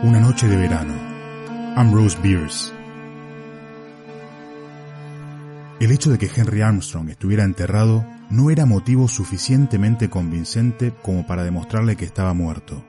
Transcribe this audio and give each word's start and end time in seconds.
Una 0.00 0.20
noche 0.20 0.46
de 0.46 0.54
verano. 0.54 0.94
Ambrose 1.74 2.16
Bierce. 2.22 2.72
El 5.80 5.90
hecho 5.90 6.12
de 6.12 6.18
que 6.18 6.30
Henry 6.32 6.60
Armstrong 6.60 7.08
estuviera 7.10 7.42
enterrado 7.42 8.06
no 8.30 8.50
era 8.50 8.64
motivo 8.64 9.08
suficientemente 9.08 10.08
convincente 10.08 10.94
como 11.02 11.26
para 11.26 11.42
demostrarle 11.42 11.96
que 11.96 12.04
estaba 12.04 12.32
muerto. 12.32 12.84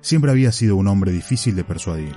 Siempre 0.00 0.30
había 0.30 0.52
sido 0.52 0.76
un 0.76 0.86
hombre 0.86 1.10
difícil 1.10 1.56
de 1.56 1.64
persuadir. 1.64 2.14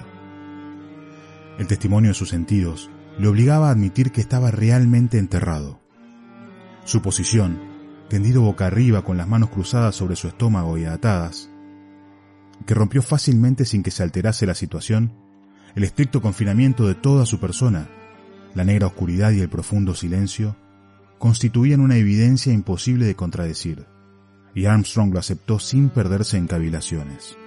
El 1.58 1.66
testimonio 1.66 2.12
de 2.12 2.16
sus 2.16 2.30
sentidos 2.30 2.92
le 3.18 3.28
obligaba 3.28 3.70
a 3.70 3.72
admitir 3.72 4.12
que 4.12 4.22
estaba 4.22 4.52
realmente 4.52 5.18
enterrado. 5.18 5.80
Su 6.84 7.02
posición, 7.02 7.60
tendido 8.07 8.43
boca 8.43 8.68
arriba 8.68 9.01
con 9.04 9.18
las 9.18 9.28
manos 9.28 9.50
cruzadas 9.50 9.96
sobre 9.96 10.15
su 10.15 10.28
estómago 10.28 10.78
y 10.78 10.86
atadas, 10.86 11.50
que 12.65 12.73
rompió 12.73 13.01
fácilmente 13.01 13.65
sin 13.65 13.83
que 13.83 13.91
se 13.91 14.04
alterase 14.04 14.45
la 14.45 14.55
situación, 14.55 15.14
el 15.75 15.83
estricto 15.83 16.21
confinamiento 16.21 16.87
de 16.87 16.95
toda 16.95 17.25
su 17.25 17.39
persona, 17.39 17.87
la 18.54 18.64
negra 18.64 18.87
oscuridad 18.87 19.31
y 19.31 19.41
el 19.41 19.50
profundo 19.50 19.93
silencio, 19.93 20.55
constituían 21.19 21.81
una 21.81 21.97
evidencia 21.97 22.54
imposible 22.54 23.05
de 23.05 23.15
contradecir, 23.15 23.86
y 24.54 24.65
Armstrong 24.65 25.14
lo 25.14 25.19
aceptó 25.19 25.59
sin 25.59 25.89
perderse 25.89 26.37
en 26.37 26.47
cavilaciones. 26.47 27.37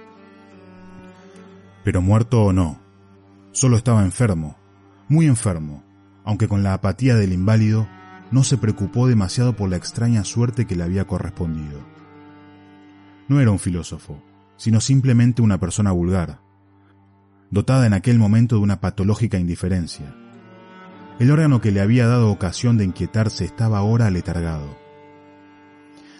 Pero 1.83 2.01
muerto 2.01 2.43
o 2.43 2.53
no, 2.53 2.79
solo 3.51 3.77
estaba 3.77 4.03
enfermo, 4.03 4.57
muy 5.07 5.25
enfermo, 5.25 5.83
aunque 6.23 6.47
con 6.47 6.61
la 6.61 6.73
apatía 6.73 7.15
del 7.15 7.33
inválido, 7.33 7.87
no 8.31 8.43
se 8.43 8.57
preocupó 8.57 9.07
demasiado 9.07 9.55
por 9.55 9.69
la 9.69 9.77
extraña 9.77 10.23
suerte 10.23 10.67
que 10.67 10.75
le 10.75 10.83
había 10.83 11.07
correspondido. 11.07 11.79
No 13.27 13.39
era 13.39 13.49
un 13.49 13.59
filósofo, 13.59 14.21
sino 14.59 14.81
simplemente 14.81 15.41
una 15.41 15.57
persona 15.57 15.93
vulgar, 15.93 16.41
dotada 17.49 17.87
en 17.87 17.93
aquel 17.93 18.19
momento 18.19 18.57
de 18.57 18.61
una 18.61 18.81
patológica 18.81 19.39
indiferencia. 19.39 20.13
El 21.17 21.31
órgano 21.31 21.61
que 21.61 21.71
le 21.71 21.79
había 21.79 22.07
dado 22.07 22.29
ocasión 22.29 22.77
de 22.77 22.83
inquietarse 22.83 23.45
estaba 23.45 23.77
ahora 23.77 24.07
aletargado, 24.07 24.77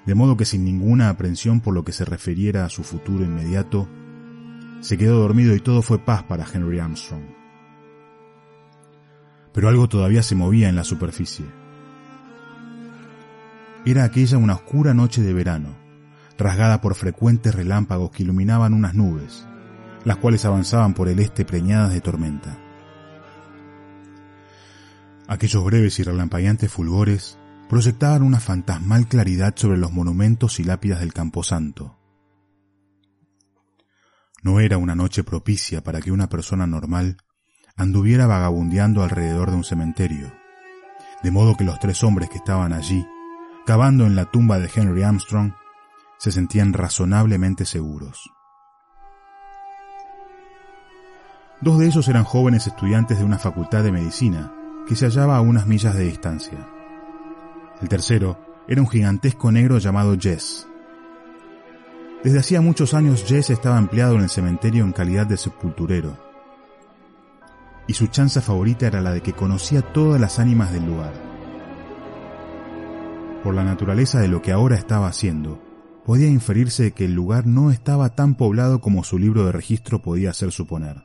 de 0.06 0.16
modo 0.16 0.38
que 0.38 0.46
sin 0.46 0.64
ninguna 0.64 1.10
aprensión 1.10 1.60
por 1.60 1.74
lo 1.74 1.84
que 1.84 1.92
se 1.92 2.06
refiriera 2.06 2.64
a 2.64 2.70
su 2.70 2.84
futuro 2.84 3.26
inmediato, 3.26 3.90
se 4.80 4.98
quedó 4.98 5.20
dormido 5.20 5.54
y 5.54 5.60
todo 5.60 5.82
fue 5.82 6.00
paz 6.00 6.24
para 6.24 6.46
Henry 6.52 6.80
Armstrong. 6.80 7.26
Pero 9.54 9.68
algo 9.68 9.90
todavía 9.90 10.24
se 10.24 10.36
movía 10.36 10.70
en 10.70 10.78
la 10.78 10.86
superficie. 10.86 11.46
Era 13.86 14.06
aquella 14.06 14.38
una 14.38 14.54
oscura 14.54 14.94
noche 14.94 15.22
de 15.22 15.34
verano, 15.34 15.89
rasgada 16.40 16.82
por 16.82 16.96
frecuentes 16.96 17.54
relámpagos 17.54 18.12
que 18.12 18.24
iluminaban 18.24 18.74
unas 18.74 18.96
nubes, 18.96 19.46
las 20.06 20.18
cuales 20.18 20.46
avanzaban 20.46 20.94
por 20.94 21.10
el 21.10 21.20
este 21.20 21.46
preñadas 21.46 21.94
de 21.94 22.02
tormenta. 22.02 22.58
Aquellos 25.28 25.64
breves 25.64 26.00
y 26.00 26.04
relampagueantes 26.04 26.72
fulgores 26.72 27.38
proyectaban 27.68 28.24
una 28.24 28.40
fantasmal 28.40 29.08
claridad 29.08 29.54
sobre 29.56 29.78
los 29.78 29.92
monumentos 29.92 30.60
y 30.60 30.64
lápidas 30.64 31.02
del 31.02 31.14
camposanto. 31.14 31.98
No 34.42 34.60
era 34.60 34.78
una 34.78 34.96
noche 34.96 35.24
propicia 35.24 35.84
para 35.84 36.02
que 36.02 36.12
una 36.12 36.30
persona 36.30 36.66
normal 36.66 37.18
anduviera 37.76 38.26
vagabundeando 38.26 39.04
alrededor 39.04 39.52
de 39.52 39.58
un 39.58 39.64
cementerio, 39.64 40.34
de 41.22 41.32
modo 41.32 41.56
que 41.58 41.66
los 41.66 41.78
tres 41.80 42.04
hombres 42.04 42.30
que 42.30 42.38
estaban 42.38 42.74
allí, 42.74 43.06
cavando 43.66 44.06
en 44.06 44.16
la 44.16 44.26
tumba 44.26 44.58
de 44.58 44.70
Henry 44.74 45.04
Armstrong, 45.04 45.52
se 46.20 46.34
sentían 46.34 46.74
razonablemente 46.74 47.66
seguros. 47.66 48.30
Dos 51.62 51.80
de 51.80 51.88
ellos 51.88 52.08
eran 52.10 52.26
jóvenes 52.26 52.68
estudiantes 52.68 53.20
de 53.20 53.24
una 53.24 53.40
facultad 53.40 53.84
de 53.84 53.94
medicina 53.94 54.54
que 54.86 54.96
se 54.96 55.06
hallaba 55.06 55.38
a 55.38 55.42
unas 55.42 55.66
millas 55.66 55.96
de 55.96 56.04
distancia. 56.04 56.68
El 57.82 57.88
tercero 57.88 58.38
era 58.68 58.82
un 58.82 58.90
gigantesco 58.90 59.52
negro 59.52 59.78
llamado 59.78 60.18
Jess. 60.20 60.68
Desde 62.22 62.40
hacía 62.40 62.60
muchos 62.60 62.94
años 62.94 63.24
Jess 63.26 63.50
estaba 63.50 63.78
empleado 63.78 64.16
en 64.16 64.24
el 64.24 64.30
cementerio 64.30 64.84
en 64.84 64.92
calidad 64.92 65.26
de 65.26 65.38
sepulturero. 65.38 66.18
Y 67.88 67.94
su 67.94 68.08
chanza 68.08 68.42
favorita 68.42 68.88
era 68.88 69.00
la 69.00 69.12
de 69.12 69.22
que 69.22 69.34
conocía 69.34 69.82
todas 69.82 70.20
las 70.20 70.38
ánimas 70.38 70.74
del 70.74 70.86
lugar. 70.86 71.14
Por 73.42 73.56
la 73.56 73.64
naturaleza 73.64 74.20
de 74.20 74.28
lo 74.28 74.42
que 74.42 74.52
ahora 74.52 74.76
estaba 74.76 75.08
haciendo, 75.08 75.69
podía 76.10 76.28
inferirse 76.28 76.92
que 76.94 77.06
el 77.06 77.14
lugar 77.14 77.46
no 77.46 77.70
estaba 77.70 78.16
tan 78.16 78.34
poblado 78.34 78.82
como 78.82 79.04
su 79.04 79.20
libro 79.20 79.46
de 79.46 79.52
registro 79.52 80.02
podía 80.02 80.32
hacer 80.32 80.52
suponer. 80.52 81.04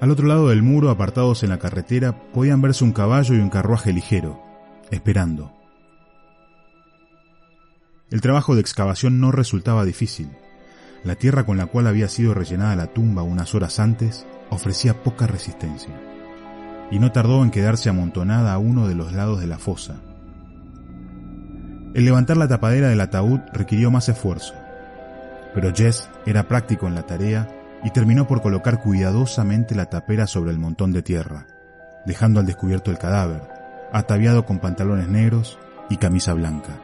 Al 0.00 0.10
otro 0.10 0.26
lado 0.26 0.48
del 0.48 0.62
muro, 0.62 0.88
apartados 0.88 1.42
en 1.42 1.50
la 1.50 1.58
carretera, 1.58 2.18
podían 2.32 2.62
verse 2.62 2.82
un 2.82 2.92
caballo 2.92 3.34
y 3.34 3.40
un 3.40 3.50
carruaje 3.50 3.92
ligero, 3.92 4.40
esperando. 4.90 5.52
El 8.10 8.22
trabajo 8.22 8.54
de 8.54 8.62
excavación 8.62 9.20
no 9.20 9.30
resultaba 9.30 9.84
difícil. 9.84 10.30
La 11.02 11.16
tierra 11.16 11.44
con 11.44 11.58
la 11.58 11.66
cual 11.66 11.86
había 11.86 12.08
sido 12.08 12.32
rellenada 12.32 12.74
la 12.74 12.86
tumba 12.86 13.22
unas 13.22 13.54
horas 13.54 13.78
antes 13.78 14.26
ofrecía 14.48 15.02
poca 15.02 15.26
resistencia, 15.26 15.92
y 16.90 17.00
no 17.00 17.12
tardó 17.12 17.44
en 17.44 17.50
quedarse 17.50 17.90
amontonada 17.90 18.54
a 18.54 18.58
uno 18.58 18.88
de 18.88 18.94
los 18.94 19.12
lados 19.12 19.40
de 19.40 19.46
la 19.46 19.58
fosa, 19.58 20.00
el 21.94 22.04
levantar 22.04 22.36
la 22.36 22.48
tapadera 22.48 22.88
del 22.88 23.00
ataúd 23.00 23.40
requirió 23.52 23.90
más 23.90 24.08
esfuerzo, 24.08 24.54
pero 25.54 25.72
Jess 25.72 26.10
era 26.26 26.48
práctico 26.48 26.88
en 26.88 26.96
la 26.96 27.06
tarea 27.06 27.48
y 27.84 27.90
terminó 27.90 28.26
por 28.26 28.42
colocar 28.42 28.82
cuidadosamente 28.82 29.74
la 29.74 29.86
tapera 29.86 30.26
sobre 30.26 30.50
el 30.50 30.58
montón 30.58 30.92
de 30.92 31.02
tierra, 31.02 31.46
dejando 32.04 32.40
al 32.40 32.46
descubierto 32.46 32.90
el 32.90 32.98
cadáver, 32.98 33.42
ataviado 33.92 34.44
con 34.44 34.58
pantalones 34.58 35.08
negros 35.08 35.58
y 35.88 35.98
camisa 35.98 36.34
blanca. 36.34 36.80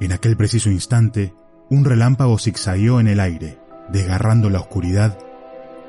En 0.00 0.12
aquel 0.12 0.36
preciso 0.36 0.70
instante, 0.70 1.34
un 1.68 1.84
relámpago 1.84 2.38
zigzagueó 2.38 3.00
en 3.00 3.08
el 3.08 3.20
aire, 3.20 3.58
desgarrando 3.88 4.48
la 4.48 4.60
oscuridad, 4.60 5.18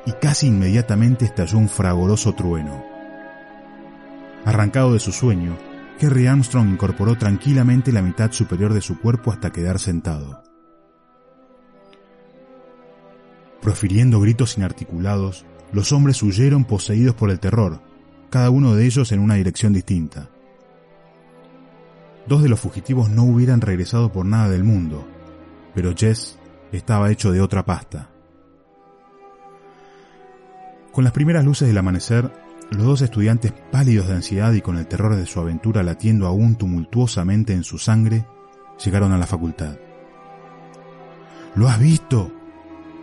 y 0.05 0.11
casi 0.13 0.47
inmediatamente 0.47 1.23
estalló 1.23 1.57
un 1.57 1.69
fragoroso 1.69 2.33
trueno. 2.33 2.83
Arrancado 4.45 4.93
de 4.93 4.99
su 4.99 5.13
sueño, 5.13 5.57
Henry 5.99 6.27
Armstrong 6.27 6.69
incorporó 6.69 7.15
tranquilamente 7.17 7.91
la 7.91 8.01
mitad 8.01 8.31
superior 8.31 8.73
de 8.73 8.81
su 8.81 8.99
cuerpo 8.99 9.31
hasta 9.31 9.51
quedar 9.51 9.79
sentado. 9.79 10.43
Profiriendo 13.61 14.19
gritos 14.19 14.57
inarticulados, 14.57 15.45
los 15.71 15.93
hombres 15.93 16.21
huyeron 16.21 16.65
poseídos 16.65 17.15
por 17.15 17.29
el 17.29 17.39
terror, 17.39 17.81
cada 18.29 18.49
uno 18.49 18.75
de 18.75 18.85
ellos 18.85 19.11
en 19.11 19.19
una 19.19 19.35
dirección 19.35 19.73
distinta. 19.73 20.29
Dos 22.27 22.43
de 22.43 22.49
los 22.49 22.59
fugitivos 22.59 23.09
no 23.09 23.23
hubieran 23.23 23.61
regresado 23.61 24.11
por 24.11 24.25
nada 24.25 24.49
del 24.49 24.63
mundo, 24.63 25.07
pero 25.73 25.93
Jess 25.95 26.37
estaba 26.71 27.11
hecho 27.11 27.31
de 27.31 27.41
otra 27.41 27.63
pasta. 27.63 28.09
Con 30.91 31.03
las 31.03 31.13
primeras 31.13 31.43
luces 31.43 31.67
del 31.67 31.77
amanecer, 31.77 32.31
los 32.73 32.85
dos 32.85 33.01
estudiantes 33.01 33.53
pálidos 33.71 34.07
de 34.07 34.15
ansiedad 34.15 34.51
y 34.53 34.61
con 34.61 34.77
el 34.77 34.87
terror 34.87 35.15
de 35.15 35.25
su 35.25 35.39
aventura 35.39 35.83
latiendo 35.83 36.27
aún 36.27 36.55
tumultuosamente 36.55 37.53
en 37.53 37.63
su 37.63 37.77
sangre, 37.77 38.25
llegaron 38.83 39.11
a 39.11 39.17
la 39.17 39.27
facultad. 39.27 39.77
¿Lo 41.55 41.67
has 41.67 41.79
visto? 41.79 42.31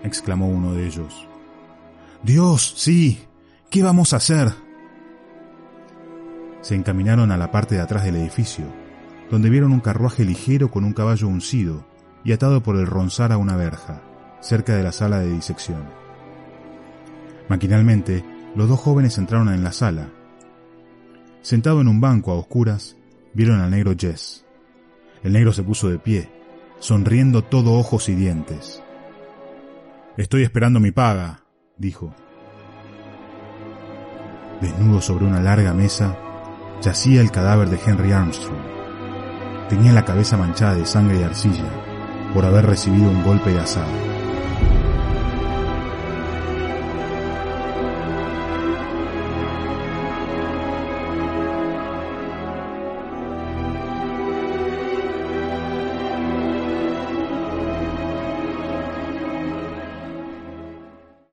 exclamó 0.02 0.48
uno 0.48 0.72
de 0.74 0.86
ellos. 0.86 1.26
Dios, 2.22 2.74
sí. 2.76 3.26
¿Qué 3.70 3.82
vamos 3.82 4.12
a 4.12 4.16
hacer? 4.16 4.52
Se 6.60 6.74
encaminaron 6.74 7.30
a 7.30 7.36
la 7.36 7.52
parte 7.52 7.76
de 7.76 7.80
atrás 7.80 8.04
del 8.04 8.16
edificio, 8.16 8.64
donde 9.30 9.50
vieron 9.50 9.72
un 9.72 9.80
carruaje 9.80 10.24
ligero 10.24 10.70
con 10.70 10.84
un 10.84 10.92
caballo 10.92 11.28
uncido 11.28 11.86
y 12.24 12.32
atado 12.32 12.62
por 12.62 12.76
el 12.76 12.86
ronzar 12.86 13.30
a 13.30 13.38
una 13.38 13.56
verja, 13.56 14.02
cerca 14.40 14.74
de 14.74 14.82
la 14.82 14.92
sala 14.92 15.20
de 15.20 15.32
disección. 15.32 15.84
Maquinalmente, 17.48 18.24
los 18.54 18.68
dos 18.68 18.80
jóvenes 18.80 19.18
entraron 19.18 19.48
en 19.52 19.62
la 19.62 19.72
sala. 19.72 20.10
Sentado 21.42 21.80
en 21.80 21.88
un 21.88 22.00
banco 22.00 22.32
a 22.32 22.34
oscuras, 22.34 22.96
vieron 23.32 23.60
al 23.60 23.70
negro 23.70 23.94
Jess. 23.98 24.44
El 25.22 25.32
negro 25.32 25.52
se 25.52 25.62
puso 25.62 25.88
de 25.88 25.98
pie, 25.98 26.30
sonriendo 26.78 27.42
todo 27.42 27.74
ojos 27.74 28.08
y 28.08 28.14
dientes. 28.14 28.82
Estoy 30.16 30.42
esperando 30.42 30.80
mi 30.80 30.90
paga, 30.90 31.44
dijo. 31.76 32.14
Desnudo 34.60 35.00
sobre 35.00 35.24
una 35.24 35.40
larga 35.40 35.72
mesa, 35.72 36.16
yacía 36.82 37.20
el 37.20 37.30
cadáver 37.30 37.70
de 37.70 37.78
Henry 37.84 38.12
Armstrong. 38.12 38.60
Tenía 39.68 39.92
la 39.92 40.04
cabeza 40.04 40.36
manchada 40.36 40.74
de 40.74 40.84
sangre 40.84 41.20
y 41.20 41.22
arcilla 41.22 41.70
por 42.34 42.44
haber 42.44 42.66
recibido 42.66 43.10
un 43.10 43.22
golpe 43.24 43.50
de 43.50 43.60
asado. 43.60 44.09